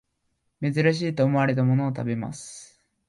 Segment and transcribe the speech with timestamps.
[0.59, 2.81] 珍しいと思われたものを食べます